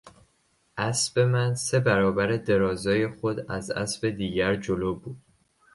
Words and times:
اسب 0.77 1.19
من 1.19 1.55
سه 1.55 1.79
برابر 1.79 2.27
درازای 2.37 3.07
خود 3.07 3.51
از 3.51 3.71
اسب 3.71 4.09
دیگر 4.09 4.55
جلو 4.55 4.95
بود. 4.95 5.17